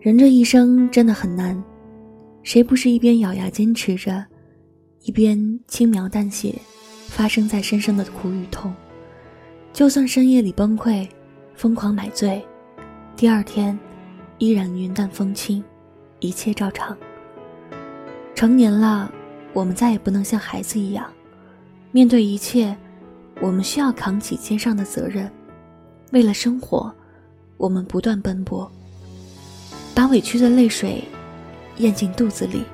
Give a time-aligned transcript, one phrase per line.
[0.00, 1.62] 人这一生真的很难，
[2.42, 4.24] 谁不是一边咬牙坚持着，
[5.02, 6.54] 一边轻描淡写
[7.06, 8.72] 发生在身上的苦与痛？
[9.74, 11.06] 就算深夜里崩溃，
[11.54, 12.42] 疯狂买醉。
[13.14, 13.78] 第二天，
[14.38, 15.62] 依然云淡风轻，
[16.18, 16.96] 一切照常。
[18.34, 19.12] 成年了，
[19.52, 21.12] 我们再也不能像孩子一样，
[21.92, 22.74] 面对一切，
[23.38, 25.30] 我们需要扛起肩上的责任。
[26.12, 26.90] 为了生活，
[27.58, 28.70] 我们不断奔波，
[30.00, 31.04] 把委屈的泪水
[31.76, 32.64] 咽进肚子里。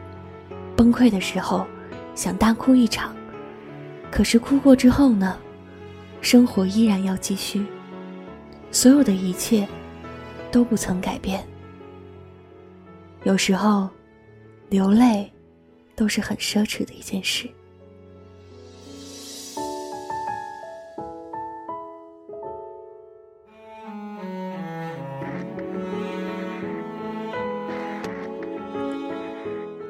[0.76, 1.66] 崩溃的时候，
[2.14, 3.16] 想大哭一场，
[4.12, 5.36] 可是哭过之后呢？
[6.20, 7.66] 生活依然要继续，
[8.70, 9.66] 所有的一切。
[10.52, 11.44] 都不曾改变。
[13.24, 13.90] 有时候，
[14.70, 15.30] 流泪
[15.96, 17.50] 都是很奢侈的一件事。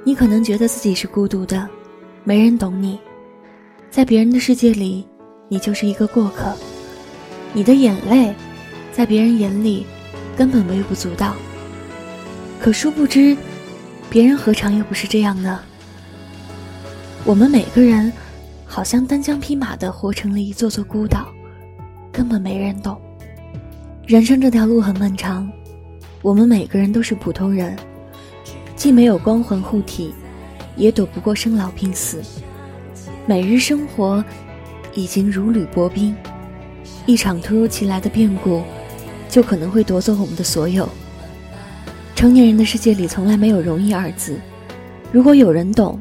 [0.07, 1.69] 你可能觉得自己是孤独的，
[2.23, 2.97] 没人懂你，
[3.91, 5.05] 在别人的世界里，
[5.49, 6.55] 你就是一个过客。
[7.53, 8.33] 你的眼泪，
[8.93, 9.85] 在别人眼里。
[10.37, 11.35] 根本微不足道。
[12.61, 13.37] 可殊不知，
[14.09, 15.61] 别人何尝又不是这样呢？
[17.25, 18.13] 我们每个人，
[18.65, 21.27] 好像单枪匹马的活成了一座座孤岛，
[22.13, 22.97] 根本没人懂。
[24.07, 25.51] 人生这条路很漫长，
[26.23, 27.75] 我们每个人都是普通人，
[28.77, 30.15] 既没有光环护体，
[30.77, 32.23] 也躲不过生老病死。
[33.27, 34.25] 每日生活
[34.95, 36.15] 已经如履薄冰，
[37.07, 38.63] 一场突如其来的变故。
[39.29, 40.89] 就可能会夺走我们的所有。
[42.15, 44.39] 成年人的世界里从来没有容易二字。
[45.13, 46.01] 如果有人懂，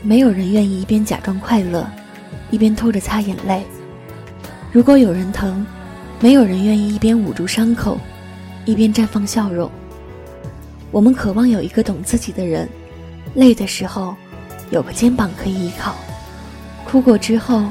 [0.00, 1.86] 没有人愿意一边假装快乐，
[2.50, 3.60] 一边偷着擦眼泪；
[4.72, 5.66] 如果有人疼，
[6.18, 7.98] 没有人愿意一边捂住伤口，
[8.64, 9.70] 一边绽放笑容。
[10.90, 12.68] 我们渴望有一个懂自己的人，
[13.34, 14.14] 累的时候
[14.70, 15.94] 有个肩膀可以依靠，
[16.84, 17.64] 哭过之后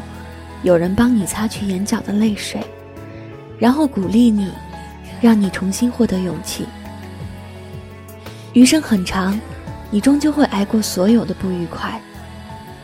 [0.64, 2.62] 有人帮你擦去眼角的泪水。
[3.58, 4.48] 然后鼓励你，
[5.20, 6.66] 让你重新获得勇气。
[8.54, 9.38] 余生很长，
[9.92, 12.02] 你终究会挨过所有的不愉快，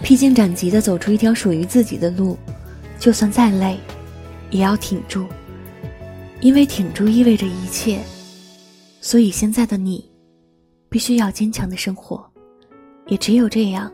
[0.01, 2.37] 披荆斩棘的走出一条属于自己的路。
[2.99, 3.77] 就算再累，
[4.49, 5.27] 也要挺住，
[6.41, 7.99] 因为挺住意味着一切。
[8.99, 10.03] 所以现在的你，
[10.89, 12.25] 必须要坚强的生活，
[13.07, 13.91] 也只有这样，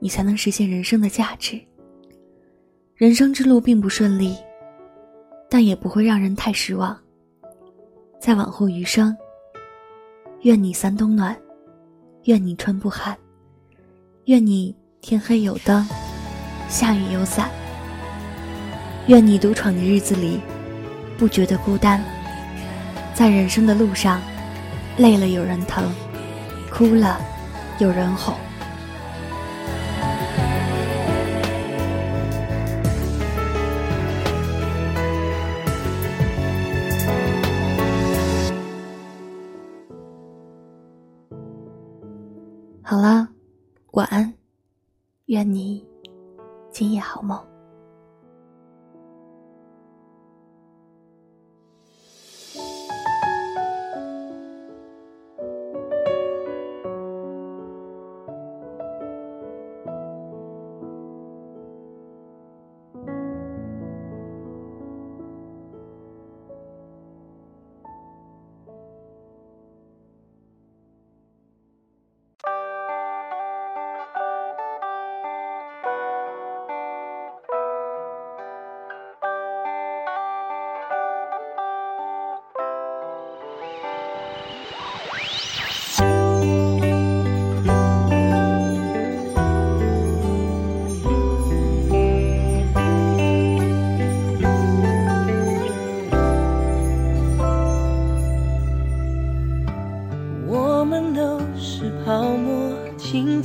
[0.00, 1.60] 你才能实现人生的价值。
[2.94, 4.36] 人生之路并不顺利。
[5.46, 6.98] 但也不会让人太失望。
[8.20, 9.16] 在往后余生，
[10.40, 11.36] 愿你三冬暖，
[12.24, 13.16] 愿你春不寒，
[14.24, 15.86] 愿你天黑有灯，
[16.68, 17.48] 下雨有伞。
[19.06, 20.40] 愿你独闯的日子里，
[21.16, 22.02] 不觉得孤单。
[23.14, 24.20] 在人生的路上，
[24.96, 25.92] 累了有人疼，
[26.70, 27.18] 哭了
[27.80, 28.32] 有人哄。
[42.82, 43.26] 好了，
[43.92, 44.32] 晚安，
[45.26, 45.84] 愿你
[46.70, 47.53] 今夜好梦。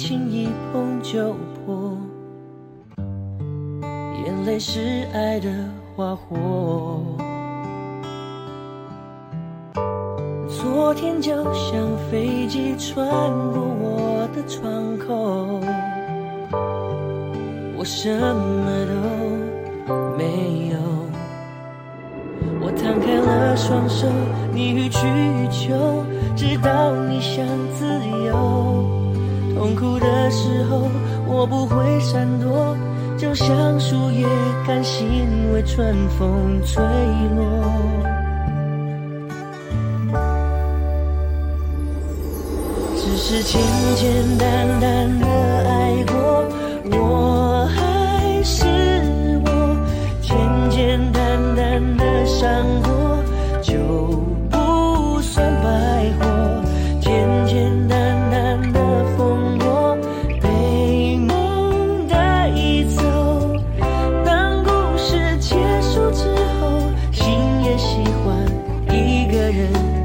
[0.09, 1.95] 心一碰就破，
[4.25, 5.47] 眼泪是爱的
[5.95, 6.35] 花火。
[10.47, 15.59] 昨天就像飞机穿过我的窗口，
[17.77, 18.93] 我什么都
[20.17, 20.79] 没有。
[22.59, 24.07] 我摊开了双手，
[24.51, 26.03] 你予取予求，
[26.35, 27.45] 直到你想
[27.75, 27.85] 自
[28.25, 28.97] 由。
[29.59, 30.89] 痛苦的时候，
[31.27, 32.73] 我不会闪躲，
[33.17, 34.25] 就像树叶
[34.65, 36.81] 甘心为春风吹
[37.35, 37.43] 落。
[42.95, 43.61] 只是简
[43.97, 46.45] 简单单的爱过，
[46.97, 48.63] 我还是
[49.43, 49.75] 我，
[50.21, 50.37] 简
[50.69, 52.88] 简单单的伤过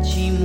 [0.02, 0.42] 寂寞。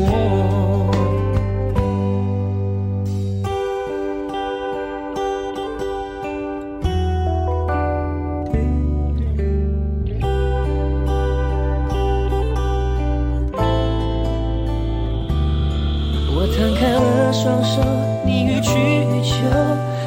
[16.32, 17.82] 我摊开了双手，
[18.26, 19.36] 你予取予求，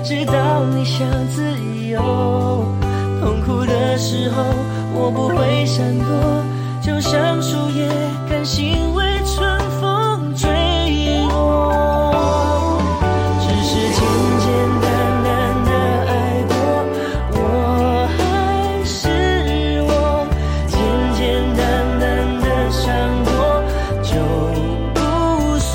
[0.02, 1.42] 直到你想自
[1.88, 2.00] 由。
[3.20, 4.42] 痛苦的时候，
[4.94, 6.06] 我不会闪躲，
[6.80, 7.88] 就像树叶
[8.28, 8.91] 甘心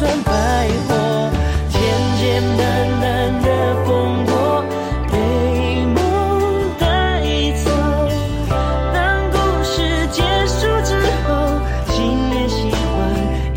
[0.07, 0.31] 不算白
[0.87, 0.95] 活，
[1.69, 1.81] 简
[2.17, 2.61] 简单
[3.01, 3.47] 单的
[3.85, 4.63] 风波
[5.11, 5.15] 被
[5.85, 5.99] 梦
[6.79, 6.85] 带
[7.65, 7.67] 走。
[8.93, 8.95] 当
[9.31, 10.95] 故事结束之
[11.27, 11.27] 后，
[11.91, 11.97] 心
[12.31, 12.87] 也喜欢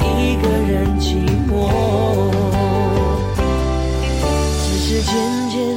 [0.00, 1.52] 一个人寂寞。
[4.64, 5.14] 只是简
[5.50, 5.69] 简